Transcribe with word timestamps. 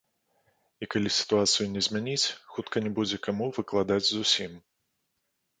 І 0.85 0.87
калі 0.93 1.09
сітуацыю 1.19 1.67
не 1.75 1.83
змяніць, 1.87 2.33
хутка 2.55 2.75
не 2.87 2.91
будзе 3.01 3.21
каму 3.29 3.45
выкладаць 3.59 4.03
зусім. 4.15 4.51